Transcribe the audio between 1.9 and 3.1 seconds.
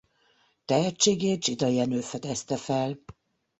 fedezte fel.